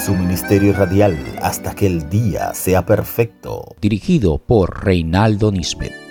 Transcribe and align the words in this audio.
Su 0.04 0.16
ministerio 0.16 0.72
radial 0.72 1.16
hasta 1.40 1.76
que 1.76 1.86
el 1.86 2.10
día 2.10 2.52
sea 2.52 2.84
perfecto. 2.84 3.76
Dirigido 3.80 4.38
por 4.38 4.84
Reinaldo 4.84 5.52
Nisbet. 5.52 6.09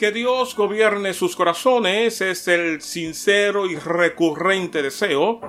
Que 0.00 0.12
Dios 0.12 0.56
gobierne 0.56 1.12
sus 1.12 1.36
corazones 1.36 2.22
es 2.22 2.48
el 2.48 2.80
sincero 2.80 3.66
y 3.66 3.76
recurrente 3.76 4.80
deseo 4.82 5.42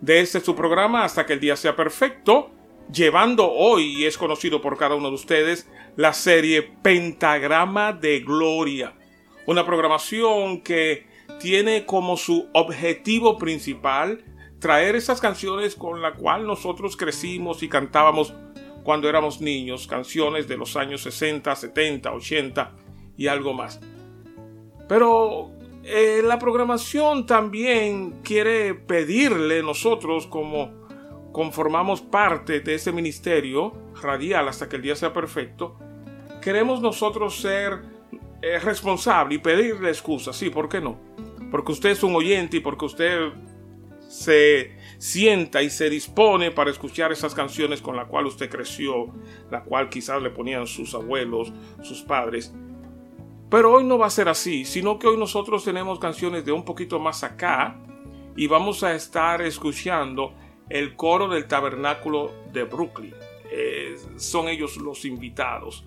de 0.00 0.20
este 0.20 0.40
su 0.40 0.54
programa 0.54 1.04
hasta 1.04 1.26
que 1.26 1.34
el 1.34 1.40
día 1.40 1.56
sea 1.56 1.76
perfecto, 1.76 2.50
llevando 2.90 3.52
hoy, 3.52 3.98
y 3.98 4.06
es 4.06 4.16
conocido 4.16 4.62
por 4.62 4.78
cada 4.78 4.94
uno 4.94 5.08
de 5.10 5.14
ustedes, 5.14 5.68
la 5.96 6.14
serie 6.14 6.62
Pentagrama 6.62 7.92
de 7.92 8.20
Gloria. 8.20 8.94
Una 9.44 9.66
programación 9.66 10.62
que 10.62 11.06
tiene 11.38 11.84
como 11.84 12.16
su 12.16 12.48
objetivo 12.54 13.36
principal 13.36 14.24
traer 14.58 14.96
esas 14.96 15.20
canciones 15.20 15.74
con 15.74 16.00
la 16.00 16.14
cual 16.14 16.46
nosotros 16.46 16.96
crecimos 16.96 17.62
y 17.62 17.68
cantábamos 17.68 18.32
cuando 18.84 19.06
éramos 19.06 19.42
niños, 19.42 19.86
canciones 19.86 20.48
de 20.48 20.56
los 20.56 20.76
años 20.76 21.02
60, 21.02 21.54
70, 21.54 22.10
80 22.10 22.74
y 23.18 23.26
algo 23.26 23.52
más. 23.52 23.78
Pero 24.88 25.50
eh, 25.84 26.22
la 26.24 26.38
programación 26.38 27.26
también 27.26 28.20
quiere 28.22 28.74
pedirle 28.74 29.62
nosotros 29.62 30.26
como 30.26 30.78
conformamos 31.32 32.00
parte 32.00 32.60
de 32.60 32.74
ese 32.74 32.90
ministerio 32.90 33.72
radial 34.02 34.48
hasta 34.48 34.68
que 34.68 34.76
el 34.76 34.82
día 34.82 34.96
sea 34.96 35.12
perfecto, 35.12 35.76
queremos 36.40 36.80
nosotros 36.80 37.40
ser 37.40 37.80
eh, 38.42 38.58
responsables 38.58 39.38
y 39.38 39.40
pedirle 39.40 39.90
excusas. 39.90 40.36
Sí, 40.36 40.50
¿por 40.50 40.68
qué 40.68 40.80
no? 40.80 40.98
Porque 41.50 41.72
usted 41.72 41.90
es 41.90 42.02
un 42.02 42.14
oyente 42.16 42.56
y 42.56 42.60
porque 42.60 42.86
usted 42.86 43.32
se 44.08 44.76
sienta 44.98 45.62
y 45.62 45.70
se 45.70 45.90
dispone 45.90 46.50
para 46.50 46.70
escuchar 46.70 47.12
esas 47.12 47.34
canciones 47.34 47.80
con 47.80 47.94
la 47.94 48.06
cual 48.06 48.26
usted 48.26 48.50
creció, 48.50 49.14
la 49.50 49.62
cual 49.62 49.88
quizás 49.88 50.22
le 50.22 50.30
ponían 50.30 50.66
sus 50.66 50.94
abuelos, 50.94 51.52
sus 51.82 52.02
padres. 52.02 52.52
Pero 53.50 53.72
hoy 53.72 53.84
no 53.84 53.98
va 53.98 54.06
a 54.06 54.10
ser 54.10 54.28
así, 54.28 54.64
sino 54.64 54.98
que 54.98 55.06
hoy 55.06 55.16
nosotros 55.16 55.64
tenemos 55.64 55.98
canciones 55.98 56.44
de 56.44 56.52
un 56.52 56.64
poquito 56.64 56.98
más 56.98 57.24
acá 57.24 57.76
y 58.36 58.46
vamos 58.46 58.84
a 58.84 58.94
estar 58.94 59.40
escuchando 59.40 60.34
el 60.68 60.94
coro 60.96 61.28
del 61.28 61.46
tabernáculo 61.46 62.30
de 62.52 62.64
Brooklyn. 62.64 63.14
Eh, 63.50 63.96
son 64.16 64.48
ellos 64.48 64.76
los 64.76 65.04
invitados. 65.04 65.84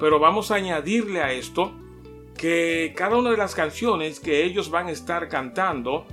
Pero 0.00 0.18
vamos 0.18 0.50
a 0.50 0.56
añadirle 0.56 1.22
a 1.22 1.32
esto 1.32 1.72
que 2.36 2.92
cada 2.96 3.16
una 3.16 3.30
de 3.30 3.36
las 3.36 3.54
canciones 3.54 4.20
que 4.20 4.44
ellos 4.44 4.70
van 4.70 4.86
a 4.86 4.90
estar 4.90 5.28
cantando, 5.28 6.06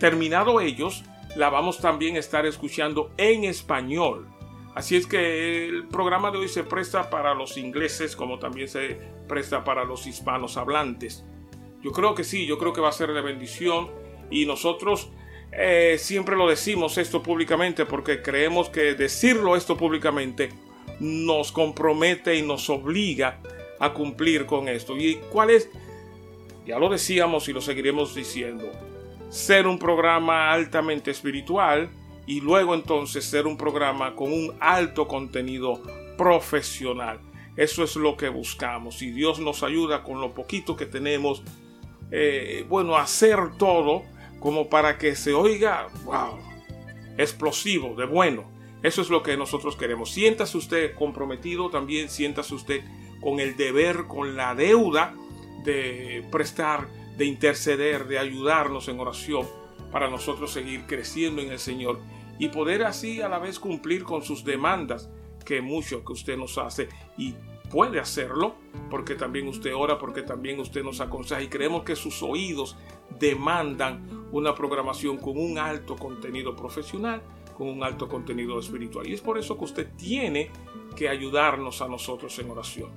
terminado 0.00 0.60
ellos, 0.60 1.04
la 1.36 1.50
vamos 1.50 1.80
también 1.80 2.16
a 2.16 2.20
estar 2.20 2.46
escuchando 2.46 3.10
en 3.16 3.44
español. 3.44 4.26
Así 4.76 4.94
es 4.94 5.06
que 5.06 5.68
el 5.68 5.88
programa 5.88 6.30
de 6.30 6.36
hoy 6.36 6.48
se 6.48 6.62
presta 6.62 7.08
para 7.08 7.32
los 7.32 7.56
ingleses 7.56 8.14
como 8.14 8.38
también 8.38 8.68
se 8.68 8.98
presta 9.26 9.64
para 9.64 9.84
los 9.84 10.06
hispanos 10.06 10.58
hablantes. 10.58 11.24
Yo 11.82 11.92
creo 11.92 12.14
que 12.14 12.24
sí, 12.24 12.44
yo 12.44 12.58
creo 12.58 12.74
que 12.74 12.82
va 12.82 12.90
a 12.90 12.92
ser 12.92 13.14
de 13.14 13.22
bendición 13.22 13.88
y 14.30 14.44
nosotros 14.44 15.08
eh, 15.50 15.96
siempre 15.98 16.36
lo 16.36 16.46
decimos 16.46 16.98
esto 16.98 17.22
públicamente 17.22 17.86
porque 17.86 18.20
creemos 18.20 18.68
que 18.68 18.92
decirlo 18.92 19.56
esto 19.56 19.78
públicamente 19.78 20.50
nos 21.00 21.52
compromete 21.52 22.36
y 22.36 22.42
nos 22.42 22.68
obliga 22.68 23.40
a 23.80 23.94
cumplir 23.94 24.44
con 24.44 24.68
esto. 24.68 24.94
¿Y 24.94 25.14
cuál 25.32 25.48
es? 25.48 25.70
Ya 26.66 26.78
lo 26.78 26.90
decíamos 26.90 27.48
y 27.48 27.54
lo 27.54 27.62
seguiremos 27.62 28.14
diciendo. 28.14 28.70
Ser 29.30 29.66
un 29.66 29.78
programa 29.78 30.52
altamente 30.52 31.12
espiritual 31.12 31.88
y 32.26 32.40
luego 32.40 32.74
entonces 32.74 33.24
ser 33.24 33.46
un 33.46 33.56
programa 33.56 34.14
con 34.14 34.32
un 34.32 34.54
alto 34.60 35.06
contenido 35.06 35.80
profesional. 36.18 37.20
Eso 37.56 37.84
es 37.84 37.96
lo 37.96 38.16
que 38.16 38.28
buscamos 38.28 39.00
y 39.00 39.10
Dios 39.10 39.38
nos 39.38 39.62
ayuda 39.62 40.02
con 40.02 40.20
lo 40.20 40.34
poquito 40.34 40.76
que 40.76 40.86
tenemos, 40.86 41.42
eh, 42.10 42.66
bueno, 42.68 42.96
hacer 42.96 43.56
todo 43.58 44.02
como 44.40 44.68
para 44.68 44.98
que 44.98 45.14
se 45.16 45.32
oiga, 45.32 45.88
wow, 46.04 46.38
explosivo, 47.16 47.94
de 47.94 48.04
bueno. 48.04 48.44
Eso 48.82 49.00
es 49.00 49.08
lo 49.08 49.22
que 49.22 49.36
nosotros 49.36 49.74
queremos. 49.74 50.10
Siéntase 50.10 50.58
usted 50.58 50.94
comprometido, 50.94 51.70
también 51.70 52.10
siéntase 52.10 52.54
usted 52.54 52.84
con 53.20 53.40
el 53.40 53.56
deber, 53.56 54.04
con 54.06 54.36
la 54.36 54.54
deuda 54.54 55.14
de 55.64 56.26
prestar, 56.30 56.86
de 57.16 57.24
interceder, 57.24 58.06
de 58.06 58.18
ayudarnos 58.18 58.88
en 58.88 59.00
oración 59.00 59.46
para 59.90 60.10
nosotros 60.10 60.52
seguir 60.52 60.82
creciendo 60.86 61.40
en 61.40 61.50
el 61.50 61.58
Señor 61.58 61.98
y 62.38 62.48
poder 62.48 62.84
así 62.84 63.20
a 63.20 63.28
la 63.28 63.38
vez 63.38 63.58
cumplir 63.58 64.04
con 64.04 64.22
sus 64.22 64.44
demandas, 64.44 65.10
que 65.44 65.60
mucho 65.60 66.04
que 66.04 66.12
usted 66.12 66.36
nos 66.36 66.58
hace 66.58 66.88
y 67.16 67.34
puede 67.70 68.00
hacerlo, 68.00 68.54
porque 68.90 69.14
también 69.14 69.48
usted 69.48 69.74
ora, 69.74 69.98
porque 69.98 70.22
también 70.22 70.60
usted 70.60 70.82
nos 70.82 71.00
aconseja 71.00 71.42
y 71.42 71.48
creemos 71.48 71.84
que 71.84 71.96
sus 71.96 72.22
oídos 72.22 72.76
demandan 73.18 74.28
una 74.32 74.54
programación 74.54 75.16
con 75.16 75.38
un 75.38 75.58
alto 75.58 75.96
contenido 75.96 76.54
profesional, 76.54 77.22
con 77.56 77.68
un 77.68 77.82
alto 77.82 78.08
contenido 78.08 78.58
espiritual. 78.58 79.06
Y 79.08 79.14
es 79.14 79.20
por 79.20 79.38
eso 79.38 79.56
que 79.56 79.64
usted 79.64 79.88
tiene 79.96 80.50
que 80.94 81.08
ayudarnos 81.08 81.80
a 81.82 81.88
nosotros 81.88 82.38
en 82.38 82.50
oración. 82.50 82.90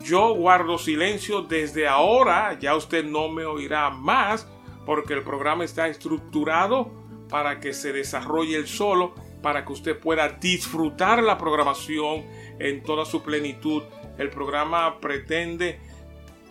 Yo 0.00 0.34
guardo 0.34 0.78
silencio 0.78 1.42
desde 1.42 1.86
ahora, 1.86 2.58
ya 2.58 2.76
usted 2.76 3.04
no 3.04 3.28
me 3.28 3.44
oirá 3.44 3.90
más, 3.90 4.48
porque 4.84 5.14
el 5.14 5.22
programa 5.22 5.64
está 5.64 5.88
estructurado 5.88 6.90
para 7.34 7.58
que 7.58 7.74
se 7.74 7.92
desarrolle 7.92 8.54
el 8.54 8.68
solo, 8.68 9.12
para 9.42 9.64
que 9.64 9.72
usted 9.72 9.98
pueda 9.98 10.28
disfrutar 10.28 11.20
la 11.20 11.36
programación 11.36 12.24
en 12.60 12.84
toda 12.84 13.04
su 13.04 13.24
plenitud. 13.24 13.82
El 14.18 14.30
programa 14.30 15.00
pretende 15.00 15.80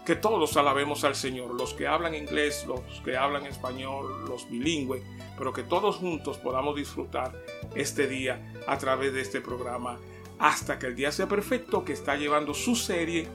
que 0.06 0.18
todos 0.18 0.58
alabemos 0.58 1.06
al 1.06 1.16
Señor, 1.16 1.54
los 1.54 1.74
que 1.74 1.88
hablan 1.88 2.16
inglés, 2.16 2.66
los 2.68 2.82
que 3.06 3.16
hablan 3.16 3.46
español, 3.46 4.26
los 4.28 4.50
bilingües, 4.50 5.02
pero 5.38 5.54
que 5.54 5.64
todos 5.64 5.96
juntos 5.96 6.38
podamos 6.38 6.76
disfrutar 6.76 7.32
este 7.76 8.06
día 8.06 8.54
a 8.68 8.78
través 8.78 9.14
de 9.14 9.22
este 9.22 9.40
programa 9.40 10.02
hasta 10.38 10.80
que 10.80 10.88
el 10.88 10.98
día 10.98 11.14
sea 11.14 11.30
perfecto 11.30 11.86
que 11.86 11.94
está 11.94 12.18
llevando 12.18 12.54
su 12.54 12.76
serie 12.76 13.30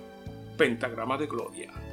Pentagrama 0.59 1.17
de 1.17 1.27
Gloria. 1.27 1.88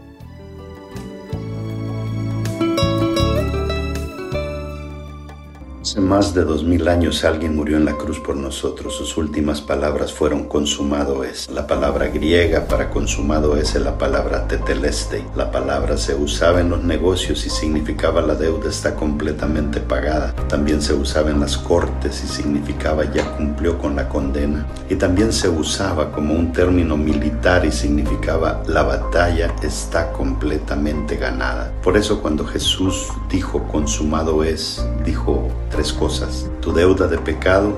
Hace 5.86 6.02
más 6.02 6.34
de 6.34 6.44
dos 6.44 6.64
mil 6.64 6.88
años 6.88 7.24
alguien 7.26 7.56
murió 7.56 7.78
en 7.78 7.86
la 7.86 7.96
cruz 7.96 8.20
por 8.20 8.36
nosotros. 8.36 8.96
Sus 8.96 9.18
últimas 9.18 9.62
palabras 9.62 10.12
fueron 10.12 10.46
consumado 10.46 11.24
es. 11.24 11.48
La 11.52 11.68
palabra 11.68 12.08
griega 12.08 12.62
para 12.68 12.90
consumado 12.90 13.56
es 13.56 13.76
la 13.76 13.96
palabra 14.00 14.48
teteleste. 14.48 15.24
La 15.36 15.52
palabra 15.52 15.96
se 15.98 16.16
usaba 16.16 16.60
en 16.60 16.72
los 16.72 16.84
negocios 16.84 17.46
y 17.46 17.52
significaba 17.52 18.24
la 18.24 18.34
deuda 18.34 18.68
está 18.68 18.96
completamente 18.96 19.80
pagada. 19.80 20.34
También 20.48 20.82
se 20.82 20.96
usaba 20.96 21.30
en 21.30 21.40
las 21.40 21.56
cortes 21.56 22.24
y 22.24 22.28
significaba 22.30 23.06
ya 23.14 23.38
cumplió 23.38 23.78
con 23.78 23.96
la 23.96 24.10
condena. 24.10 24.66
Y 24.90 24.96
también 24.96 25.32
se 25.32 25.50
usaba 25.50 26.12
como 26.12 26.34
un 26.34 26.52
término 26.52 26.98
militar 26.98 27.64
y 27.64 27.72
significaba 27.72 28.64
la 28.66 28.82
batalla 28.82 29.54
está 29.62 30.12
completamente 30.14 31.18
ganada. 31.18 31.72
Por 31.84 31.96
eso 31.96 32.24
cuando 32.24 32.44
Jesús 32.44 33.10
dijo 33.30 33.68
consumado 33.68 34.44
es, 34.44 34.84
dijo 35.06 35.48
tres 35.76 35.92
cosas. 35.92 36.50
Tu 36.62 36.72
deuda 36.72 37.08
de 37.08 37.18
pecado 37.18 37.78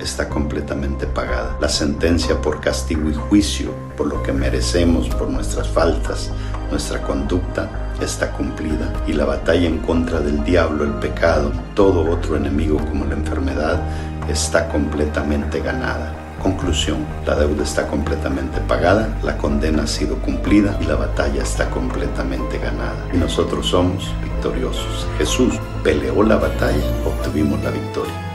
está 0.00 0.30
completamente 0.30 1.06
pagada. 1.06 1.56
La 1.60 1.68
sentencia 1.68 2.40
por 2.40 2.60
castigo 2.60 3.10
y 3.10 3.14
juicio, 3.14 3.70
por 3.98 4.06
lo 4.06 4.22
que 4.22 4.32
merecemos, 4.32 5.08
por 5.10 5.28
nuestras 5.28 5.68
faltas, 5.68 6.30
nuestra 6.70 7.02
conducta, 7.02 7.92
está 8.00 8.32
cumplida. 8.32 8.90
Y 9.06 9.12
la 9.12 9.26
batalla 9.26 9.68
en 9.68 9.78
contra 9.78 10.20
del 10.20 10.42
diablo, 10.42 10.84
el 10.84 10.94
pecado, 10.94 11.52
todo 11.74 12.10
otro 12.10 12.36
enemigo 12.36 12.78
como 12.78 13.04
la 13.04 13.14
enfermedad, 13.14 13.78
está 14.26 14.68
completamente 14.68 15.60
ganada. 15.60 16.14
Conclusión, 16.42 17.04
la 17.26 17.34
deuda 17.36 17.62
está 17.62 17.86
completamente 17.88 18.60
pagada, 18.60 19.08
la 19.22 19.36
condena 19.36 19.82
ha 19.82 19.86
sido 19.86 20.16
cumplida 20.16 20.78
y 20.80 20.86
la 20.86 20.96
batalla 20.96 21.42
está 21.42 21.68
completamente 21.68 22.58
ganada. 22.58 23.06
Y 23.12 23.18
nosotros 23.18 23.66
somos 23.66 24.10
victoriosos. 24.22 25.06
Jesús 25.18 25.58
peleó 25.84 26.22
la 26.22 26.36
batalla, 26.36 26.82
obtuvimos 27.04 27.62
la 27.62 27.70
victoria. 27.70 28.33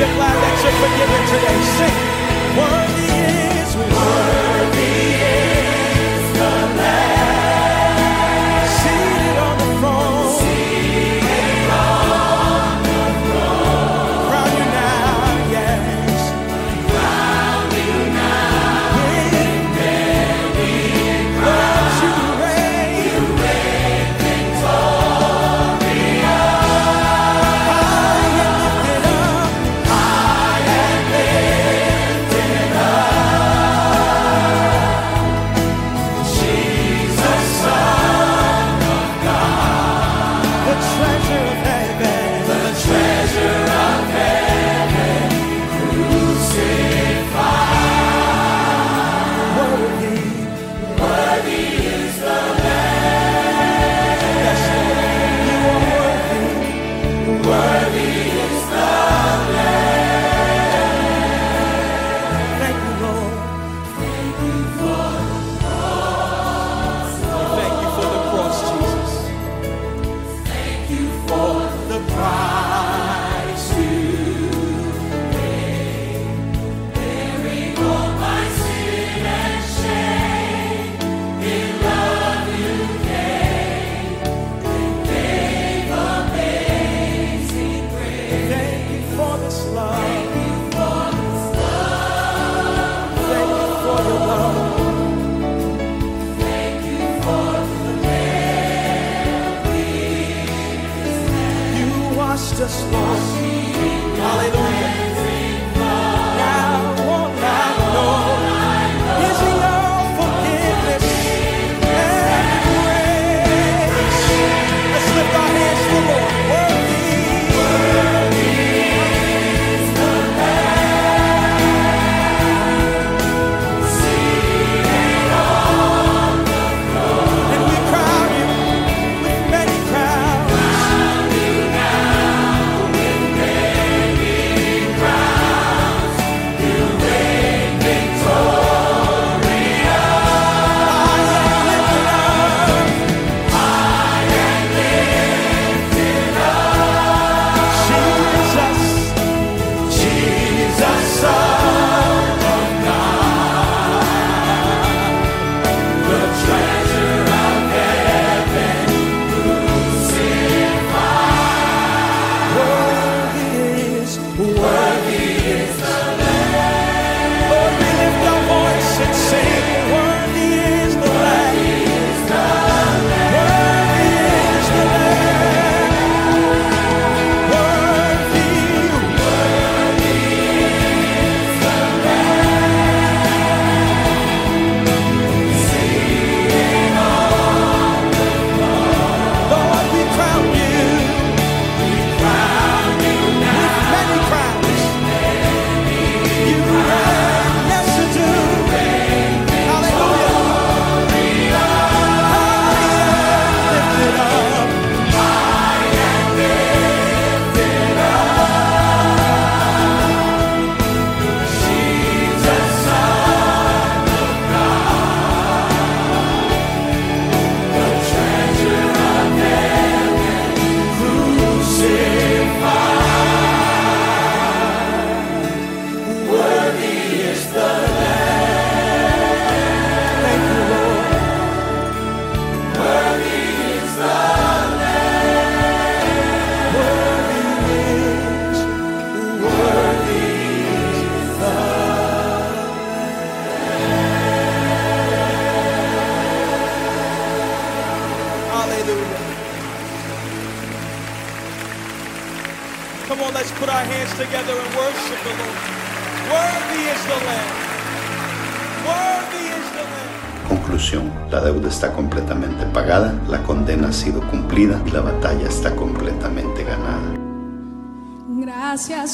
you're 0.00 0.14
glad 0.16 0.32
that 0.32 0.56
you're 0.64 0.78
forgiven 0.80 1.22
today. 1.28 1.60
Sing, 1.76 1.96
worthy 2.56 3.12
is 3.60 3.76
worthy. 3.76 4.49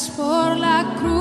Por 0.05 0.59
la 0.59 0.85
cruz, 0.99 1.16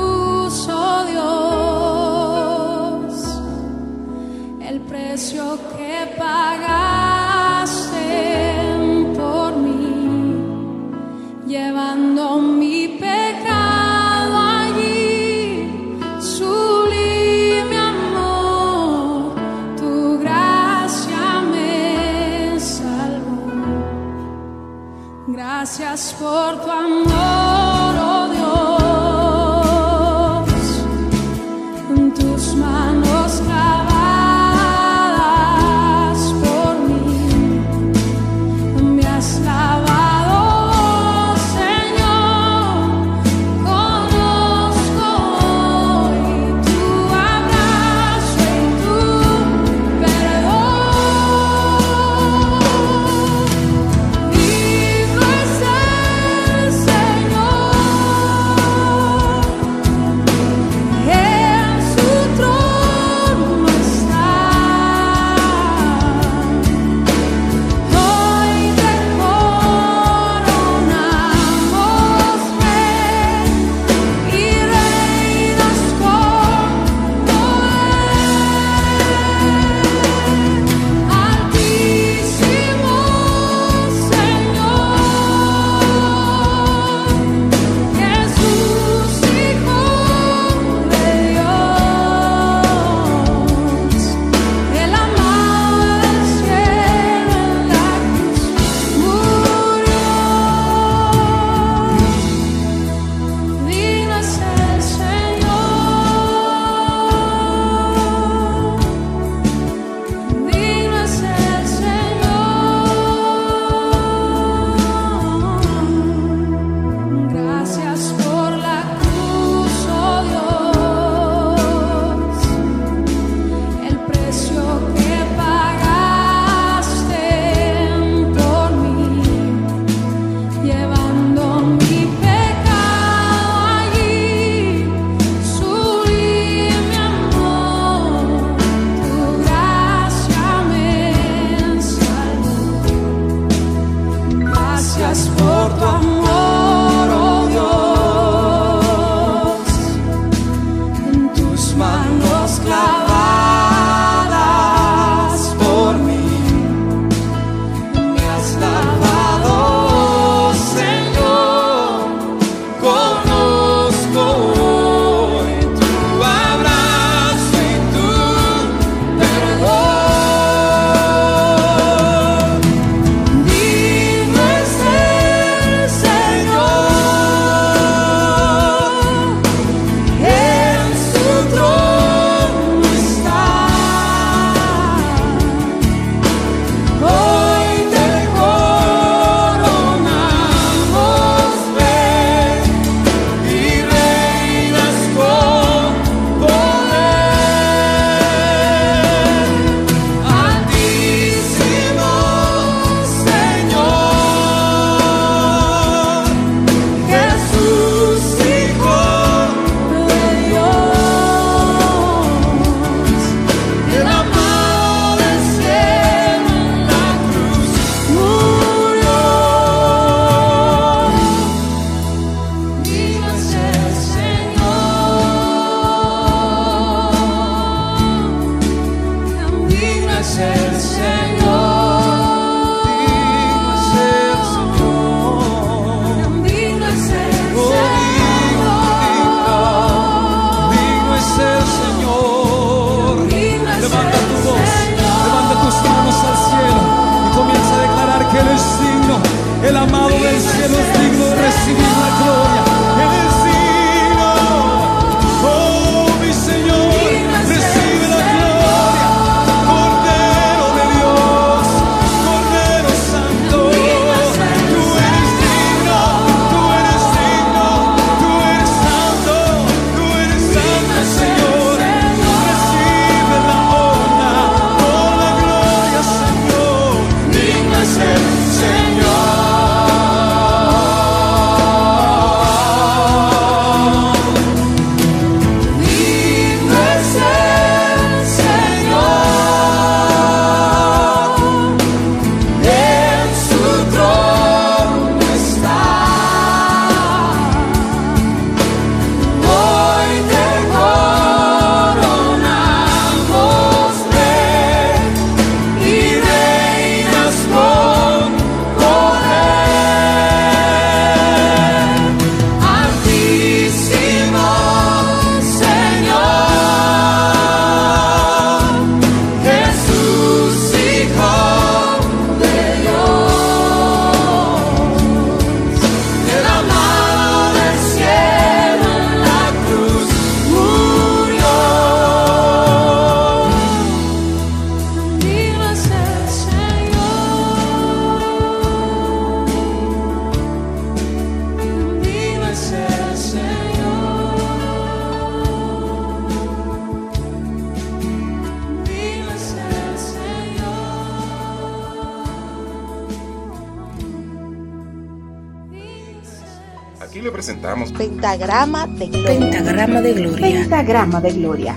de 358.87 359.07
gloria. 359.07 359.39
Pentagrama 359.39 360.01
de 360.01 360.13
gloria. 360.13 360.59
Pentagrama 360.59 361.21
de 361.21 361.31
gloria. 361.31 361.75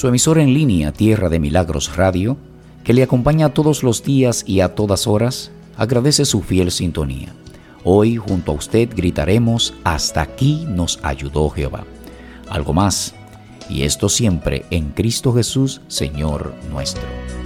Su 0.00 0.08
emisora 0.08 0.42
en 0.42 0.54
línea 0.54 0.92
Tierra 0.92 1.28
de 1.28 1.38
Milagros 1.38 1.94
Radio, 1.94 2.38
que 2.84 2.94
le 2.94 3.02
acompaña 3.02 3.50
todos 3.50 3.82
los 3.82 4.02
días 4.02 4.44
y 4.46 4.60
a 4.60 4.74
todas 4.74 5.06
horas, 5.06 5.50
agradece 5.76 6.24
su 6.24 6.40
fiel 6.40 6.70
sintonía. 6.70 7.34
Hoy 7.82 8.16
junto 8.16 8.52
a 8.52 8.54
usted 8.56 8.90
gritaremos, 8.94 9.74
hasta 9.84 10.20
aquí 10.20 10.66
nos 10.68 11.00
ayudó 11.02 11.48
Jehová. 11.48 11.84
Algo 12.48 12.74
más, 12.74 13.14
y 13.70 13.84
esto 13.84 14.08
siempre 14.08 14.66
en 14.70 14.90
Cristo 14.90 15.32
Jesús, 15.32 15.80
Señor 15.88 16.54
nuestro. 16.70 17.39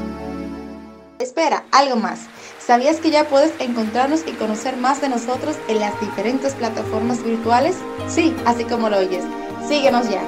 Espera, 1.21 1.65
algo 1.73 1.97
más. 1.97 2.27
¿Sabías 2.59 3.01
que 3.01 3.11
ya 3.11 3.25
puedes 3.25 3.53
encontrarnos 3.61 4.25
y 4.27 4.33
conocer 4.33 4.77
más 4.77 5.01
de 5.01 5.09
nosotros 5.09 5.57
en 5.69 5.81
las 5.81 5.99
diferentes 6.03 6.53
plataformas 6.53 7.25
virtuales? 7.25 7.77
Sí, 8.09 8.37
así 8.45 8.65
como 8.65 8.91
lo 8.91 8.99
oyes. 8.99 9.25
Síguenos 9.69 10.09
ya. 10.09 10.23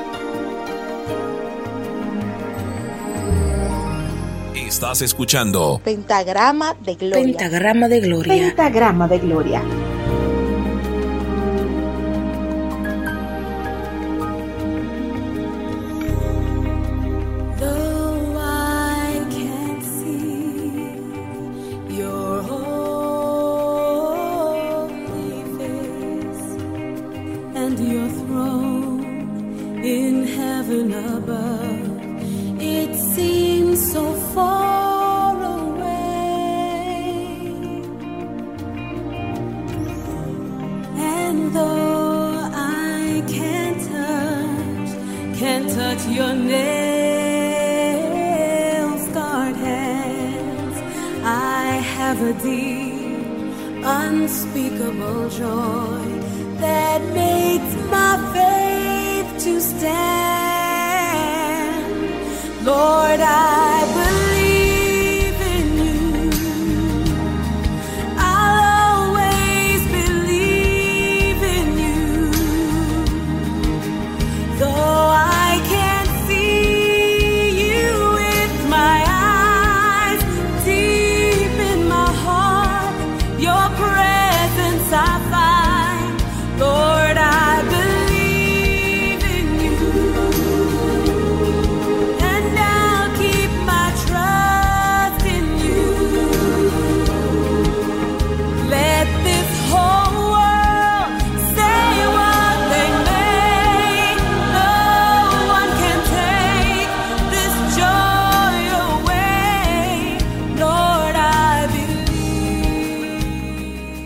Estás 4.55 5.01
escuchando 5.03 5.81
Pentagrama 5.83 6.75
de 6.75 6.95
Gloria. 6.95 7.25
Pentagrama 7.25 7.89
de 7.89 8.01
Gloria. 8.01 8.33
Pentagrama 8.33 9.09
de 9.09 9.19
Gloria. 9.19 9.63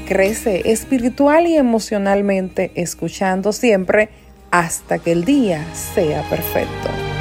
Crece 0.07 0.71
espiritual 0.71 1.47
y 1.47 1.57
emocionalmente 1.57 2.71
escuchando 2.75 3.53
siempre 3.53 4.11
hasta 4.51 4.99
que 4.99 5.13
el 5.13 5.25
día 5.25 5.65
sea 5.95 6.23
perfecto. 6.29 7.14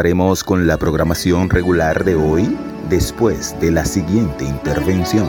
Continuaremos 0.00 0.44
con 0.44 0.66
la 0.66 0.78
programación 0.78 1.50
regular 1.50 2.04
de 2.04 2.14
hoy 2.14 2.56
después 2.88 3.54
de 3.60 3.70
la 3.70 3.84
siguiente 3.84 4.46
intervención. 4.46 5.28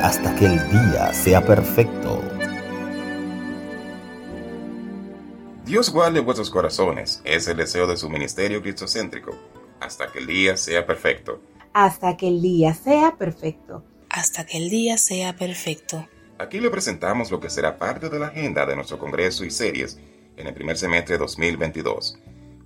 Hasta 0.00 0.32
que 0.36 0.46
el 0.46 0.70
día 0.70 1.12
sea 1.12 1.44
perfecto. 1.44 2.22
Dios 5.66 5.90
guarde 5.90 6.20
vuestros 6.20 6.50
corazones, 6.50 7.20
es 7.24 7.48
el 7.48 7.56
deseo 7.56 7.88
de 7.88 7.96
su 7.96 8.08
ministerio 8.08 8.62
cristocéntrico, 8.62 9.36
hasta 9.80 10.12
que 10.12 10.20
el 10.20 10.28
día 10.28 10.56
sea 10.56 10.86
perfecto. 10.86 11.40
Hasta 11.72 12.16
que 12.16 12.28
el 12.28 12.40
día 12.40 12.74
sea 12.74 13.16
perfecto. 13.16 13.82
Hasta 14.08 14.46
que 14.46 14.58
el 14.58 14.70
día 14.70 14.98
sea 14.98 15.34
perfecto. 15.34 16.06
Aquí 16.38 16.60
le 16.60 16.70
presentamos 16.70 17.32
lo 17.32 17.40
que 17.40 17.50
será 17.50 17.76
parte 17.76 18.08
de 18.08 18.20
la 18.20 18.28
agenda 18.28 18.64
de 18.64 18.76
nuestro 18.76 19.00
congreso 19.00 19.44
y 19.44 19.50
series 19.50 19.98
en 20.36 20.46
el 20.46 20.54
primer 20.54 20.76
semestre 20.76 21.14
de 21.14 21.18
2022. 21.18 22.20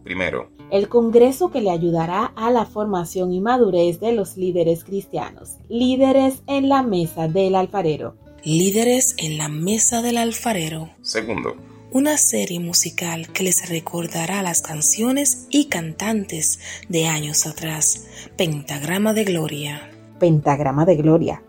Primero, 0.09 0.49
El 0.71 0.88
Congreso 0.88 1.51
que 1.51 1.61
le 1.61 1.71
ayudará 1.71 2.33
a 2.35 2.51
la 2.51 2.64
formación 2.64 3.31
y 3.31 3.42
madurez 3.42 4.01
de 4.01 4.12
los 4.12 4.38
líderes 4.38 4.83
cristianos. 4.83 5.59
Líderes 5.68 6.37
en 6.47 6.71
la 6.71 6.83
mesa 6.83 7.29
del 7.29 7.55
alfarero. 7.55 8.16
Líderes 8.42 9.14
en 9.18 9.37
la 9.37 9.49
mesa 9.51 10.01
del 10.01 10.16
alfarero. 10.16 10.88
segundo, 11.03 11.57
Una 11.92 12.16
serie 12.16 12.59
musical 12.59 13.31
que 13.35 13.42
les 13.42 13.68
recordará 13.68 14.42
las 14.42 14.62
canciones 14.62 15.47
y 15.51 15.66
cantantes 15.66 16.59
de 16.88 17.07
años 17.07 17.47
atrás. 17.47 18.07
Pentagrama 18.35 19.12
de 19.12 19.25
Gloria. 19.25 19.90
Pentagrama 20.18 20.87
de 20.87 20.97
Gloria. 20.97 21.42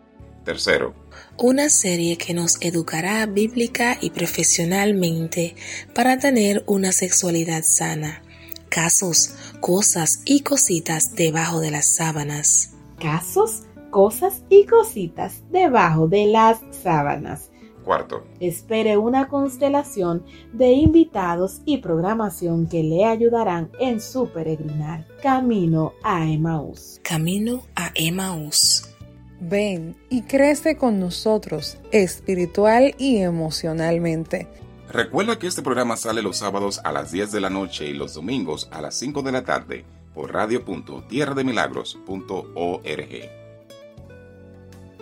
tercero, 0.43 0.93
Una 1.37 1.69
serie 1.69 2.17
que 2.17 2.33
nos 2.33 2.57
educará 2.59 3.25
bíblica 3.25 3.97
y 4.01 4.09
profesionalmente 4.09 5.55
para 5.95 6.19
tener 6.19 6.65
una 6.67 6.91
sexualidad 6.91 7.63
sana. 7.63 8.21
Casos, 8.69 9.33
cosas 9.61 10.21
y 10.25 10.41
cositas 10.41 11.15
debajo 11.15 11.59
de 11.59 11.71
las 11.71 11.85
sábanas. 11.87 12.75
Casos, 12.99 13.63
cosas 13.89 14.43
y 14.49 14.65
cositas 14.65 15.41
debajo 15.51 16.07
de 16.07 16.27
las 16.27 16.59
sábanas. 16.71 17.49
cuarto, 17.83 18.23
Espere 18.39 18.97
una 18.97 19.27
constelación 19.27 20.23
de 20.53 20.71
invitados 20.73 21.61
y 21.65 21.79
programación 21.79 22.67
que 22.67 22.83
le 22.83 23.05
ayudarán 23.05 23.71
en 23.79 23.99
su 23.99 24.29
peregrinar 24.29 25.07
camino 25.23 25.93
a 26.03 26.29
Emaús. 26.29 26.99
Camino 27.01 27.63
a 27.75 27.91
Emaús. 27.95 28.87
Ven 29.39 29.95
y 30.09 30.21
crece 30.23 30.77
con 30.77 30.99
nosotros 30.99 31.79
espiritual 31.91 32.93
y 32.99 33.17
emocionalmente. 33.17 34.47
Recuerda 34.91 35.37
que 35.37 35.45
este 35.45 35.61
programa 35.61 35.97
sale 35.97 36.23
los 36.23 36.37
sábados 36.37 36.81
a 36.83 36.91
las 36.91 37.11
10 37.11 37.31
de 37.31 37.41
la 37.41 37.51
noche 37.51 37.85
y 37.85 37.93
los 37.93 38.15
domingos 38.15 38.67
a 38.71 38.81
las 38.81 38.95
5 38.95 39.21
de 39.21 39.31
la 39.31 39.43
tarde 39.43 39.85
por 40.15 40.33
radio.tierrademilagros.org. 40.33 43.29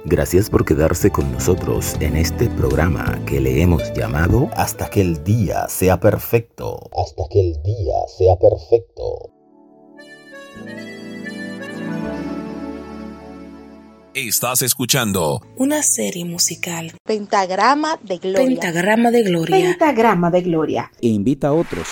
Gracias 0.04 0.50
por 0.50 0.66
quedarse 0.66 1.10
con 1.10 1.32
nosotros 1.32 1.96
en 2.02 2.18
este 2.18 2.50
programa 2.50 3.24
que 3.26 3.40
le 3.40 3.62
hemos 3.62 3.94
llamado 3.94 4.50
Hasta 4.56 4.90
que 4.90 5.00
el 5.02 5.24
día 5.24 5.70
sea 5.70 5.98
perfecto. 6.00 6.90
Hasta 7.02 7.24
que 7.30 7.40
el 7.40 7.54
día 7.64 7.96
sea 8.18 8.36
perfecto. 8.38 9.32
Estás 14.18 14.64
escuchando 14.64 15.46
Una 15.58 15.84
serie 15.84 16.26
musical. 16.26 16.92
Pentagrama 17.06 18.00
de 18.02 18.18
Gloria. 18.18 18.48
Pentagrama 18.48 19.12
de 19.12 19.22
Gloria. 19.22 19.56
Pentagrama 19.56 20.32
de 20.32 20.42
Gloria. 20.42 20.92
E 21.00 21.10
invita 21.10 21.50
a 21.50 21.54
otros. 21.54 21.90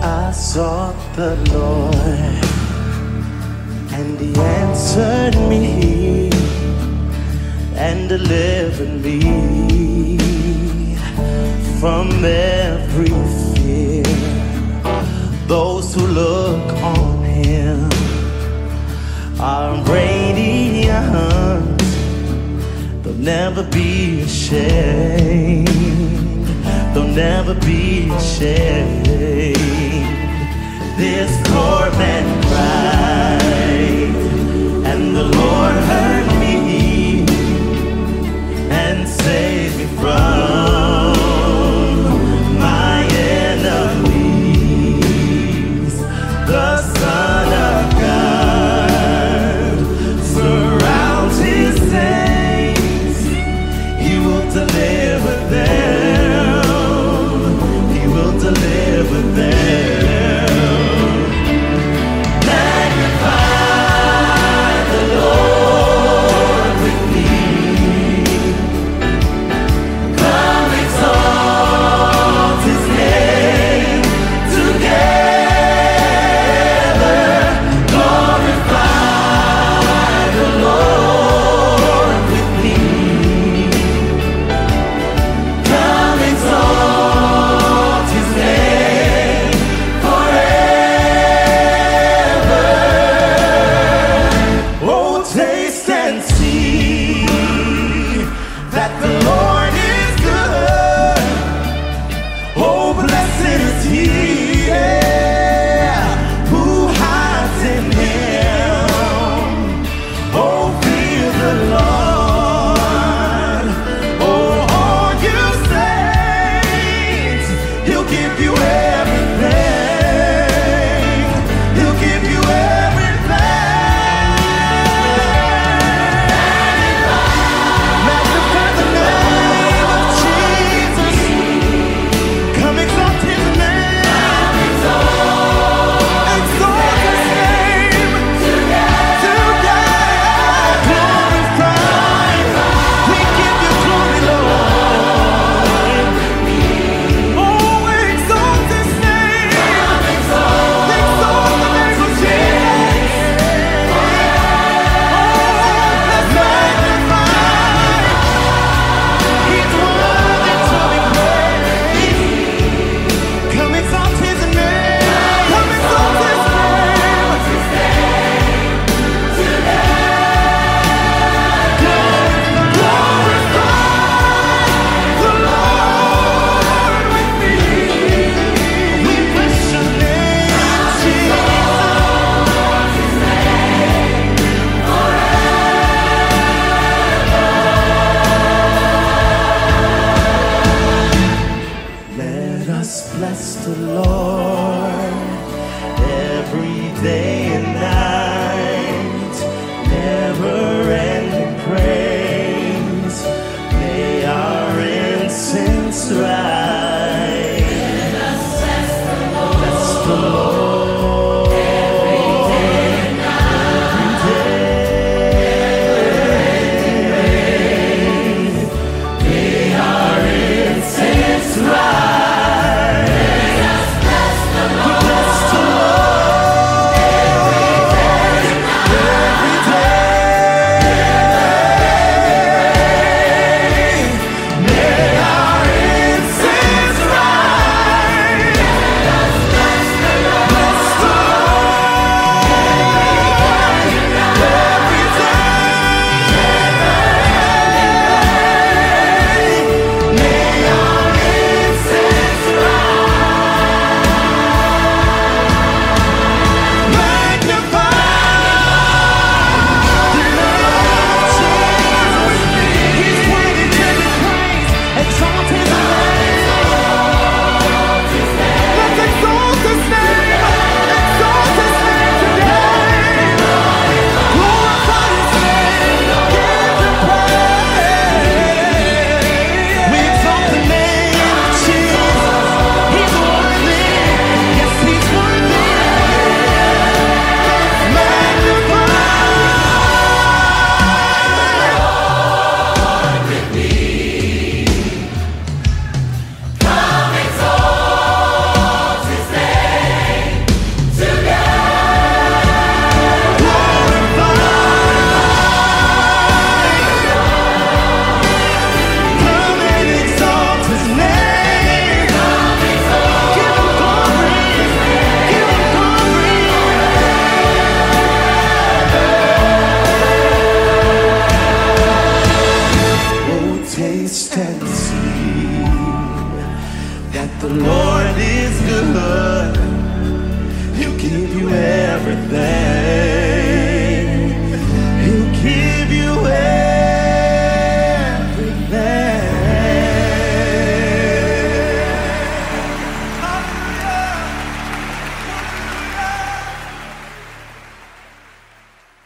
I 0.00 0.30
sought 0.30 0.94
the 1.16 1.34
Lord, 1.52 1.94
and 1.96 2.24
He 2.24 2.27
answered 4.40 5.36
me 5.48 6.30
and 7.74 8.08
delivered 8.08 9.02
me 9.02 10.18
from 11.80 12.24
every 12.24 13.12
fear. 13.54 14.02
Those 15.46 15.94
who 15.94 16.06
look 16.06 16.72
on 16.82 17.22
Him 17.24 17.90
are 19.40 19.76
radiant, 19.84 21.78
they'll 23.02 23.14
never 23.14 23.62
be 23.62 24.22
ashamed. 24.22 25.68
They'll 26.94 27.14
never 27.28 27.54
be 27.54 28.10
ashamed. 28.10 29.06
This 30.98 31.30
poor 31.48 31.90
man 32.00 32.26
cried, 32.42 33.57
and 34.98 35.14
the 35.14 35.22
Lord 35.22 35.76
heard 35.90 36.37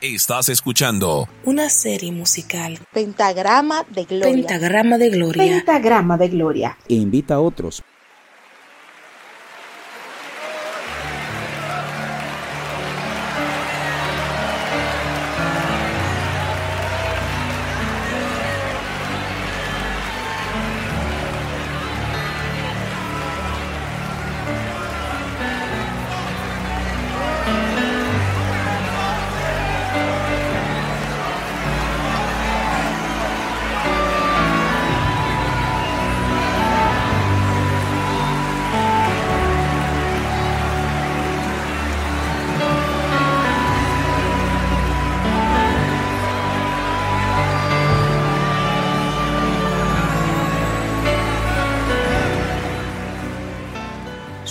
Estás 0.00 0.48
escuchando 0.48 1.28
una 1.44 1.68
serie 1.68 2.12
musical. 2.12 2.78
Pentagrama 2.92 3.84
de 3.88 4.04
Gloria. 4.04 4.34
Pentagrama 4.34 4.98
de 4.98 5.10
Gloria. 5.10 5.42
Pentagrama 5.42 6.18
de 6.18 6.28
Gloria. 6.28 6.78
E 6.88 6.94
invita 6.94 7.34
a 7.34 7.40
otros 7.40 7.82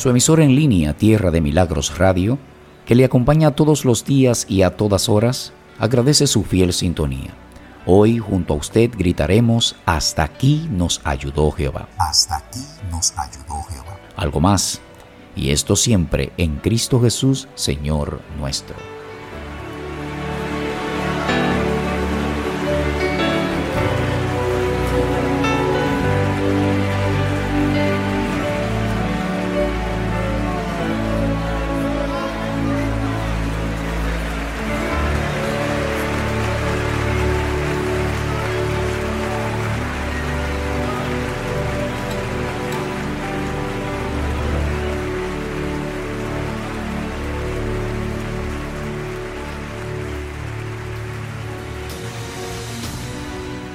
Su 0.01 0.09
emisora 0.09 0.43
en 0.43 0.55
línea 0.55 0.97
Tierra 0.97 1.29
de 1.29 1.41
Milagros 1.41 1.99
Radio, 1.99 2.39
que 2.87 2.95
le 2.95 3.05
acompaña 3.05 3.51
todos 3.51 3.85
los 3.85 4.03
días 4.03 4.47
y 4.49 4.63
a 4.63 4.75
todas 4.75 5.07
horas, 5.09 5.53
agradece 5.77 6.25
su 6.25 6.43
fiel 6.43 6.73
sintonía. 6.73 7.35
Hoy 7.85 8.17
junto 8.17 8.55
a 8.55 8.57
usted 8.57 8.89
gritaremos, 8.97 9.75
hasta 9.85 10.23
aquí 10.23 10.67
nos 10.71 11.01
ayudó 11.03 11.51
Jehová. 11.51 11.87
Hasta 11.99 12.37
aquí 12.37 12.65
nos 12.89 13.13
ayudó 13.15 13.61
Jehová. 13.69 13.95
Algo 14.15 14.39
más. 14.39 14.81
Y 15.35 15.51
esto 15.51 15.75
siempre 15.75 16.31
en 16.35 16.55
Cristo 16.55 16.99
Jesús, 16.99 17.47
Señor 17.53 18.21
nuestro. 18.39 18.90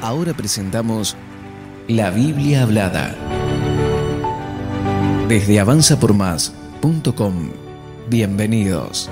Ahora 0.07 0.35
presentamos 0.35 1.17
la 1.89 2.11
Biblia 2.11 2.63
hablada. 2.63 3.13
Desde 5.27 5.59
avanzapormás.com. 5.59 7.51
Bienvenidos. 8.09 9.11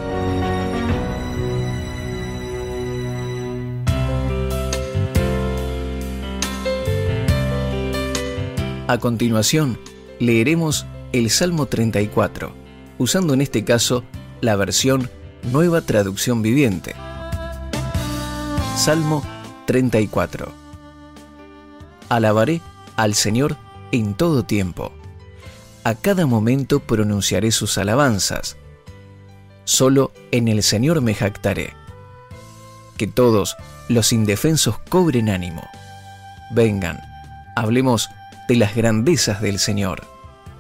A 8.87 8.97
continuación, 9.01 9.81
leeremos 10.21 10.87
el 11.13 11.29
Salmo 11.31 11.67
34, 11.67 12.55
usando 12.99 13.35
en 13.35 13.41
este 13.41 13.65
caso 13.65 14.05
la 14.41 14.55
versión 14.55 15.11
Nueva 15.51 15.81
Traducción 15.81 16.41
Viviente. 16.41 16.95
Salmo 18.77 19.25
34. 19.67 20.64
Alabaré 22.09 22.61
al 22.97 23.15
Señor 23.15 23.57
en 23.93 24.15
todo 24.15 24.45
tiempo. 24.45 24.93
A 25.85 25.95
cada 25.95 26.27
momento 26.27 26.81
pronunciaré 26.81 27.51
sus 27.53 27.79
alabanzas. 27.79 28.57
Solo 29.65 30.13
en 30.31 30.49
el 30.49 30.63
Señor 30.63 31.01
me 31.01 31.15
jactaré. 31.15 31.75
Que 32.97 33.07
todos 33.07 33.57
los 33.89 34.13
indefensos 34.13 34.79
cobren 34.89 35.29
ánimo. 35.29 35.67
Vengan, 36.53 37.01
hablemos 37.57 38.09
de 38.49 38.57
las 38.57 38.75
grandezas 38.75 39.41
del 39.41 39.59
Señor. 39.59 40.07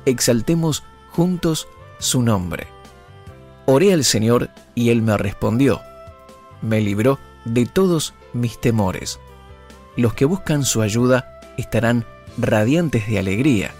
Exaltemos 0.06 0.82
juntos 1.10 1.68
su 1.98 2.22
nombre. 2.22 2.66
Oré 3.66 3.92
al 3.92 4.04
Señor 4.04 4.50
y 4.74 4.90
Él 4.90 5.02
me 5.02 5.16
respondió. 5.16 5.80
Me 6.60 6.80
libró 6.80 7.18
de 7.44 7.66
todos 7.66 8.14
mis 8.32 8.60
temores. 8.60 9.20
Los 9.96 10.14
que 10.14 10.24
buscan 10.24 10.64
su 10.64 10.82
ayuda 10.82 11.33
estarán 11.56 12.04
radiantes 12.38 13.06
de 13.06 13.18
alegría. 13.18 13.74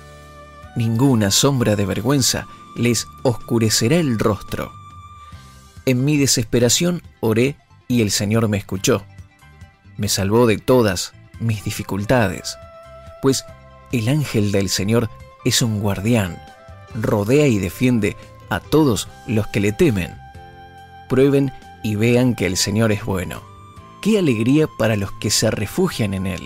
Ninguna 0.77 1.31
sombra 1.31 1.77
de 1.77 1.87
vergüenza 1.87 2.47
les 2.77 3.07
oscurecerá 3.23 3.97
el 3.97 4.19
rostro. 4.19 4.73
En 5.87 6.05
mi 6.05 6.17
desesperación 6.17 7.03
oré 7.21 7.57
y 7.89 8.03
el 8.03 8.11
Señor 8.11 8.49
me 8.49 8.57
escuchó. 8.57 9.05
Me 9.97 10.09
salvó 10.09 10.47
de 10.47 10.59
todas 10.59 11.13
mis 11.41 11.63
dificultades, 11.63 12.57
pues 13.23 13.45
el 13.93 14.09
ángel 14.09 14.51
del 14.51 14.69
Señor 14.69 15.11
es 15.45 15.63
un 15.63 15.81
guardián, 15.81 16.39
rodea 16.95 17.47
y 17.47 17.59
defiende 17.59 18.17
a 18.49 18.61
todos 18.61 19.09
los 19.27 19.47
que 19.49 19.61
le 19.61 19.73
temen. 19.73 20.15
Prueben 21.09 21.53
y 21.83 21.97
vean 21.97 22.35
que 22.35 22.47
el 22.47 22.57
Señor 22.57 22.93
es 22.93 23.05
bueno. 23.05 23.43
Qué 24.01 24.19
alegría 24.19 24.67
para 24.79 24.97
los 24.97 25.13
que 25.13 25.31
se 25.31 25.51
refugian 25.51 26.15
en 26.15 26.27
Él. 26.27 26.43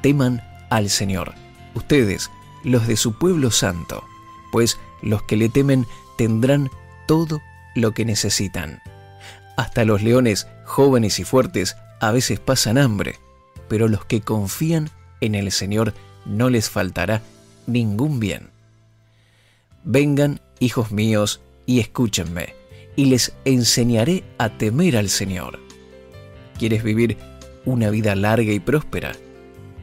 Teman 0.00 0.42
al 0.70 0.88
Señor, 0.88 1.34
ustedes, 1.74 2.30
los 2.64 2.86
de 2.86 2.96
su 2.96 3.18
pueblo 3.18 3.50
santo, 3.50 4.04
pues 4.52 4.78
los 5.02 5.22
que 5.22 5.36
le 5.36 5.48
temen 5.48 5.86
tendrán 6.16 6.70
todo 7.06 7.40
lo 7.74 7.92
que 7.92 8.04
necesitan. 8.04 8.80
Hasta 9.56 9.84
los 9.84 10.02
leones 10.02 10.46
jóvenes 10.64 11.18
y 11.18 11.24
fuertes 11.24 11.76
a 12.00 12.12
veces 12.12 12.40
pasan 12.40 12.78
hambre, 12.78 13.18
pero 13.68 13.88
los 13.88 14.04
que 14.04 14.20
confían 14.20 14.90
en 15.20 15.34
el 15.34 15.52
Señor 15.52 15.94
no 16.24 16.50
les 16.50 16.70
faltará 16.70 17.22
ningún 17.66 18.20
bien. 18.20 18.50
Vengan, 19.84 20.40
hijos 20.58 20.92
míos, 20.92 21.40
y 21.66 21.80
escúchenme, 21.80 22.54
y 22.96 23.06
les 23.06 23.32
enseñaré 23.44 24.24
a 24.38 24.50
temer 24.50 24.96
al 24.96 25.08
Señor. 25.08 25.58
¿Quieres 26.58 26.82
vivir 26.82 27.16
una 27.64 27.90
vida 27.90 28.14
larga 28.14 28.52
y 28.52 28.60
próspera? 28.60 29.12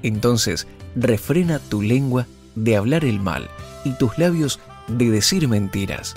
Entonces, 0.04 0.68
refrena 0.96 1.60
tu 1.60 1.82
lengua 1.82 2.28
de 2.56 2.76
hablar 2.76 3.06
el 3.06 3.20
mal 3.20 3.50
y 3.84 3.92
tus 3.92 4.18
labios 4.18 4.60
de 4.88 5.10
decir 5.10 5.48
mentiras. 5.48 6.16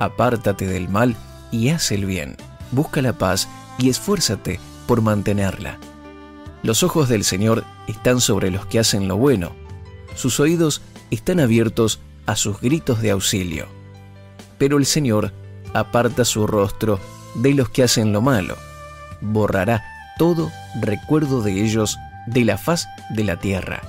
Apártate 0.00 0.66
del 0.66 0.88
mal 0.88 1.16
y 1.50 1.70
haz 1.70 1.92
el 1.92 2.06
bien. 2.06 2.36
Busca 2.72 3.02
la 3.02 3.12
paz 3.12 3.48
y 3.78 3.88
esfuérzate 3.88 4.60
por 4.86 5.02
mantenerla. 5.02 5.78
Los 6.62 6.82
ojos 6.82 7.08
del 7.08 7.24
Señor 7.24 7.64
están 7.86 8.20
sobre 8.20 8.50
los 8.50 8.66
que 8.66 8.78
hacen 8.78 9.08
lo 9.08 9.16
bueno. 9.16 9.52
Sus 10.14 10.40
oídos 10.40 10.82
están 11.10 11.40
abiertos 11.40 12.00
a 12.26 12.36
sus 12.36 12.60
gritos 12.60 13.00
de 13.00 13.12
auxilio. 13.12 13.66
Pero 14.58 14.76
el 14.78 14.86
Señor 14.86 15.32
aparta 15.72 16.24
su 16.24 16.46
rostro 16.46 16.98
de 17.36 17.54
los 17.54 17.68
que 17.68 17.84
hacen 17.84 18.12
lo 18.12 18.20
malo. 18.20 18.56
Borrará 19.20 19.84
todo 20.18 20.50
recuerdo 20.80 21.42
de 21.42 21.64
ellos 21.64 21.96
de 22.28 22.44
la 22.44 22.58
faz 22.58 22.86
de 23.10 23.24
la 23.24 23.36
tierra. 23.36 23.82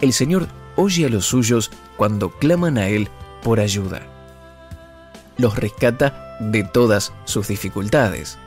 El 0.00 0.12
Señor 0.12 0.48
oye 0.76 1.06
a 1.06 1.08
los 1.08 1.26
suyos 1.26 1.70
cuando 1.96 2.30
claman 2.30 2.78
a 2.78 2.88
Él 2.88 3.08
por 3.42 3.60
ayuda. 3.60 4.02
Los 5.36 5.56
rescata 5.56 6.36
de 6.40 6.64
todas 6.64 7.12
sus 7.24 7.48
dificultades. 7.48 8.38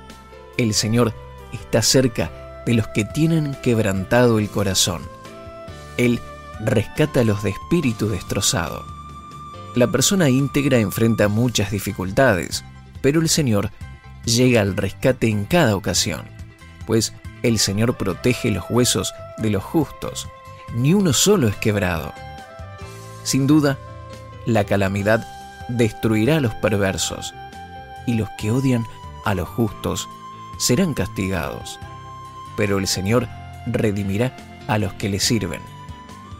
El 0.57 0.73
Señor 0.73 1.13
está 1.51 1.81
cerca 1.81 2.63
de 2.65 2.73
los 2.73 2.87
que 2.87 3.05
tienen 3.05 3.55
quebrantado 3.61 4.39
el 4.39 4.49
corazón. 4.49 5.01
Él 5.97 6.19
rescata 6.59 7.21
a 7.21 7.23
los 7.23 7.43
de 7.43 7.51
espíritu 7.51 8.09
destrozado. 8.09 8.83
La 9.75 9.87
persona 9.87 10.29
íntegra 10.29 10.79
enfrenta 10.79 11.27
muchas 11.27 11.71
dificultades, 11.71 12.63
pero 13.01 13.21
el 13.21 13.29
Señor 13.29 13.71
llega 14.25 14.61
al 14.61 14.77
rescate 14.77 15.27
en 15.27 15.45
cada 15.45 15.75
ocasión, 15.75 16.23
pues 16.85 17.13
el 17.43 17.59
Señor 17.59 17.97
protege 17.97 18.51
los 18.51 18.63
huesos 18.69 19.13
de 19.37 19.49
los 19.49 19.63
justos, 19.63 20.27
ni 20.73 20.93
uno 20.93 21.11
solo 21.13 21.47
es 21.47 21.55
quebrado. 21.57 22.13
Sin 23.23 23.47
duda, 23.47 23.77
la 24.45 24.63
calamidad 24.63 25.27
destruirá 25.67 26.37
a 26.37 26.41
los 26.41 26.53
perversos, 26.55 27.33
y 28.05 28.13
los 28.15 28.29
que 28.37 28.51
odian 28.51 28.85
a 29.25 29.35
los 29.35 29.47
justos 29.49 30.07
serán 30.57 30.93
castigados. 30.93 31.79
Pero 32.55 32.77
el 32.77 32.87
Señor 32.87 33.27
redimirá 33.67 34.35
a 34.67 34.77
los 34.77 34.93
que 34.93 35.09
le 35.09 35.19
sirven. 35.19 35.61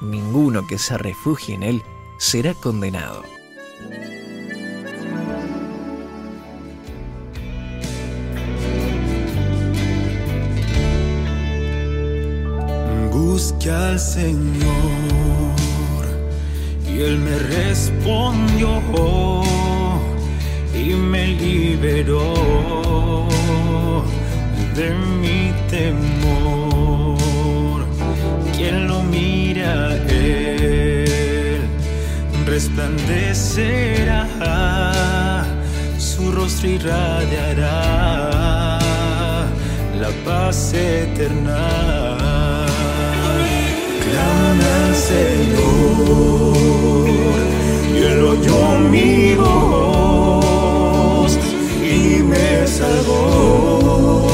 Ninguno 0.02 0.68
que 0.68 0.78
se 0.78 0.98
refugie 0.98 1.56
en 1.56 1.64
Él 1.64 1.84
será 2.18 2.54
condenado. 2.54 3.24
al 13.70 13.98
Señor 13.98 15.54
y 16.86 17.00
Él 17.00 17.18
me 17.18 17.38
respondió 17.38 18.82
y 20.74 20.94
me 20.94 21.28
liberó 21.28 22.34
de 24.76 24.94
mi 25.22 25.54
temor. 25.70 27.86
Quien 28.56 28.88
lo 28.88 29.02
mira, 29.04 29.96
Él 30.08 31.62
resplandecerá, 32.46 35.46
su 35.98 36.32
rostro 36.32 36.70
irradiará 36.70 38.80
la 40.00 40.10
paz 40.26 40.74
eterna 40.74 42.23
soberana, 44.14 44.94
Señor. 44.94 46.54
Yo 48.00 48.32
oyó 48.32 48.80
mi 48.90 49.36
voz 49.36 51.38
y 51.82 52.22
me 52.24 52.68
salvó 52.68 54.28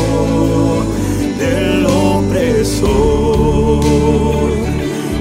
del 1.38 1.86
opresor. 1.86 2.90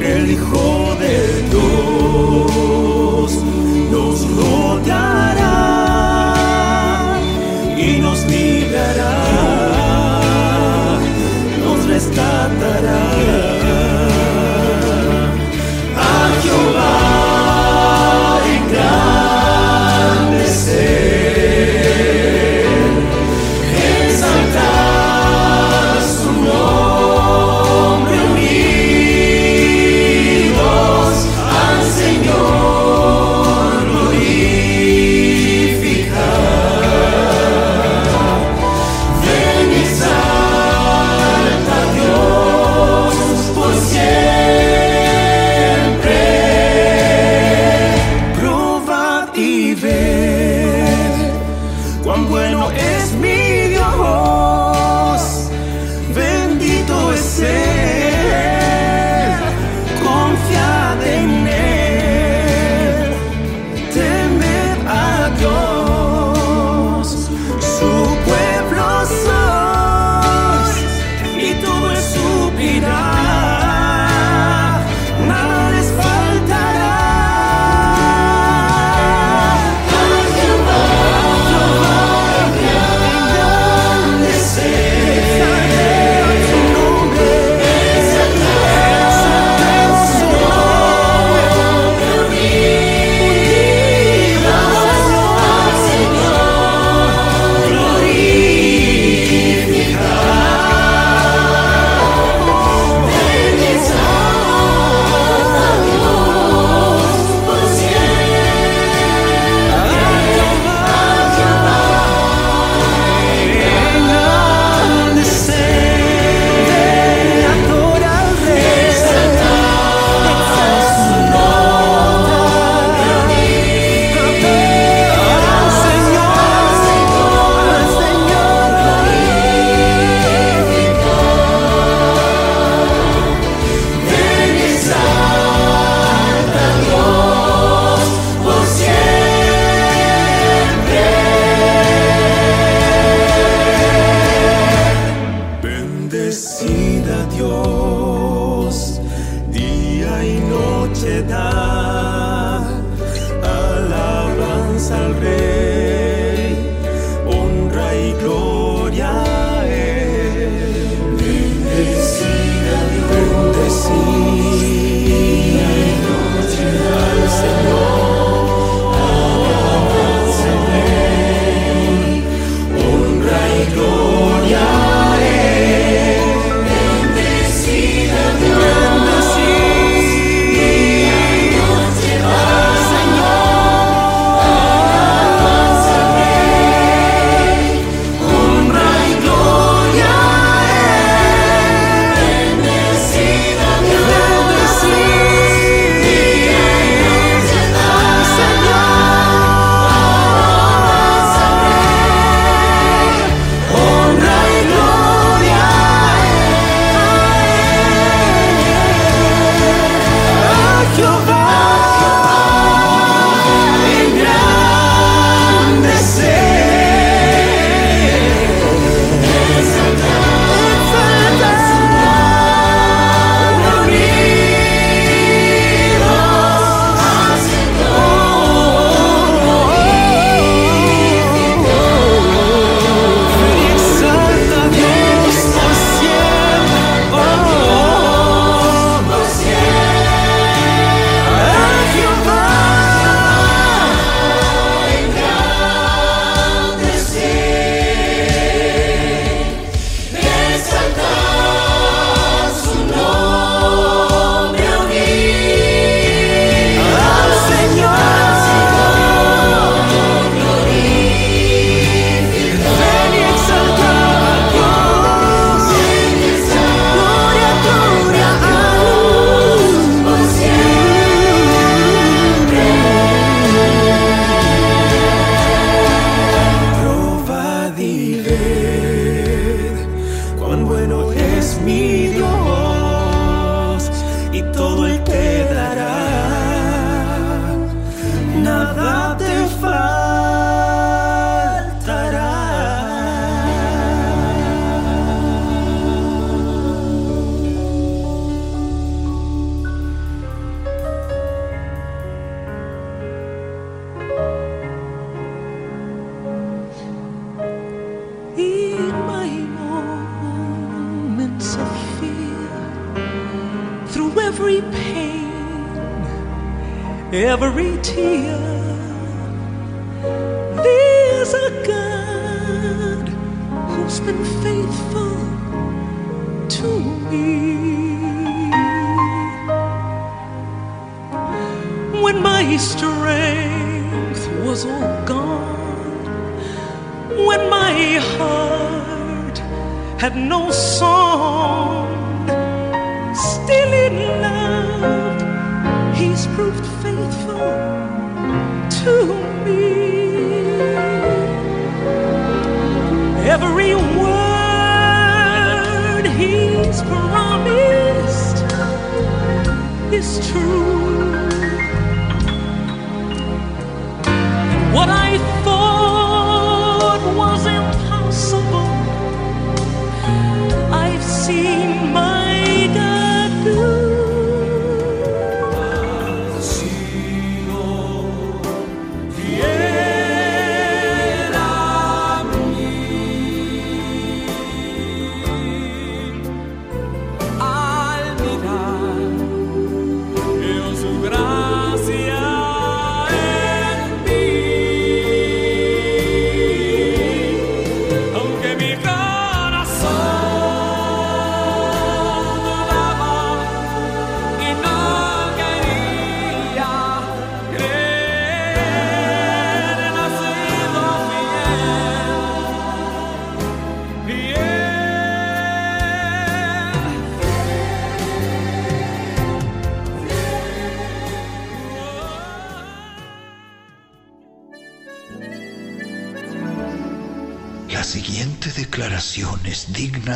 El 0.02 0.30
Hijo 0.30 0.96
de 1.00 1.42
Dios 1.50 3.32
nos 3.90 4.18
rodea. 4.36 5.27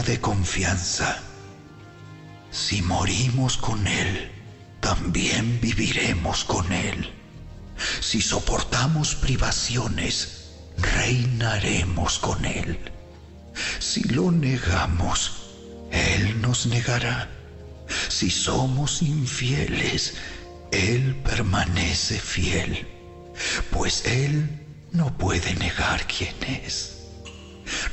De 0.00 0.20
confianza. 0.20 1.20
Si 2.50 2.80
morimos 2.80 3.58
con 3.58 3.86
Él, 3.86 4.30
también 4.80 5.60
viviremos 5.60 6.44
con 6.44 6.72
Él. 6.72 7.12
Si 8.00 8.22
soportamos 8.22 9.14
privaciones, 9.14 10.52
reinaremos 10.78 12.18
con 12.18 12.42
Él. 12.46 12.78
Si 13.80 14.02
lo 14.04 14.32
negamos, 14.32 15.50
Él 15.90 16.40
nos 16.40 16.64
negará. 16.66 17.28
Si 18.08 18.30
somos 18.30 19.02
infieles, 19.02 20.14
Él 20.70 21.16
permanece 21.16 22.18
fiel, 22.18 22.86
pues 23.70 24.06
Él 24.06 24.64
no 24.90 25.18
puede 25.18 25.54
negar 25.56 26.06
quién 26.06 26.34
es. 26.64 27.01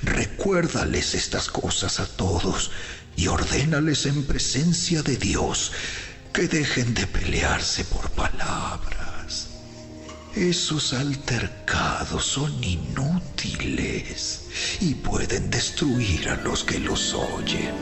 Recuérdales 0.04 1.14
estas 1.16 1.50
cosas 1.50 2.00
a 2.00 2.06
todos 2.06 2.72
y 3.16 3.28
ordénales 3.28 4.06
en 4.06 4.24
presencia 4.24 5.04
de 5.04 5.18
Dios 5.18 5.72
que 6.34 6.48
dejen 6.48 6.94
de 6.94 7.06
pelearse 7.08 7.84
por 7.86 8.10
palabras. 8.12 9.50
Esos 10.36 10.94
altercados 10.94 12.24
son 12.24 12.64
inútiles 12.64 14.48
y 14.80 14.94
pueden 14.94 15.50
destruir 15.50 16.30
a 16.30 16.36
los 16.38 16.64
que 16.64 16.80
los 16.80 17.14
oyen. 17.14 17.74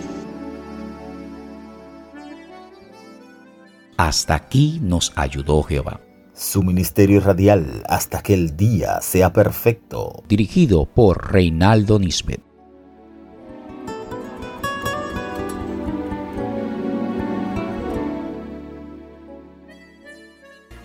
Hasta 3.97 4.35
aquí 4.35 4.79
nos 4.81 5.11
ayudó 5.15 5.61
Jehová. 5.63 6.06
Su 6.37 6.61
ministerio 6.61 7.19
radial 7.19 7.83
hasta 7.89 8.21
que 8.21 8.35
el 8.35 8.55
día 8.55 9.01
sea 9.01 9.33
perfecto. 9.33 10.21
Dirigido 10.27 10.85
por 10.85 11.31
Reinaldo 11.31 11.97
Nisbet. 11.97 12.43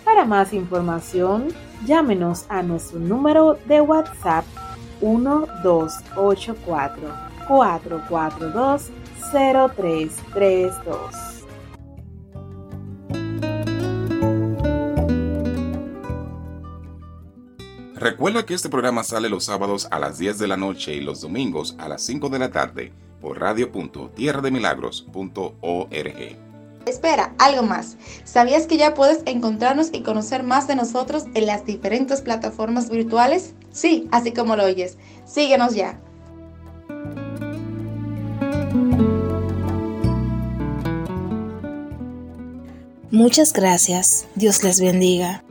Para 0.03 0.25
más 0.25 0.53
información, 0.53 1.49
llámenos 1.85 2.47
a 2.49 2.63
nuestro 2.63 2.97
número 2.97 3.59
de 3.67 3.79
WhatsApp 3.79 4.45
1284 5.01 7.13
442 7.47 8.89
0332. 9.31 11.32
Recuerda 18.03 18.45
que 18.45 18.53
este 18.53 18.67
programa 18.67 19.01
sale 19.05 19.29
los 19.29 19.45
sábados 19.45 19.87
a 19.89 19.97
las 19.97 20.17
10 20.17 20.37
de 20.37 20.47
la 20.47 20.57
noche 20.57 20.93
y 20.93 20.99
los 20.99 21.21
domingos 21.21 21.77
a 21.77 21.87
las 21.87 22.01
5 22.01 22.27
de 22.27 22.37
la 22.37 22.51
tarde 22.51 22.91
por 23.21 23.39
radio.tierrademilagros.org. 23.39 26.37
Espera, 26.85 27.33
algo 27.37 27.63
más. 27.63 27.95
¿Sabías 28.25 28.67
que 28.67 28.75
ya 28.75 28.93
puedes 28.93 29.23
encontrarnos 29.25 29.87
y 29.93 30.03
conocer 30.03 30.43
más 30.43 30.67
de 30.67 30.75
nosotros 30.75 31.27
en 31.33 31.45
las 31.45 31.65
diferentes 31.65 32.19
plataformas 32.19 32.89
virtuales? 32.89 33.53
Sí, 33.71 34.09
así 34.11 34.33
como 34.33 34.57
lo 34.57 34.65
oyes. 34.65 34.97
Síguenos 35.23 35.73
ya. 35.73 35.97
Muchas 43.11 43.53
gracias. 43.53 44.27
Dios 44.35 44.61
les 44.61 44.81
bendiga. 44.81 45.41